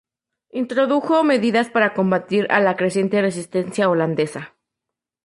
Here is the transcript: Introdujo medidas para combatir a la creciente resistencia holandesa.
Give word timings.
Introdujo 0.61 1.23
medidas 1.31 1.67
para 1.69 1.93
combatir 1.93 2.47
a 2.49 2.59
la 2.59 2.75
creciente 2.75 3.21
resistencia 3.21 3.87
holandesa. 3.87 4.55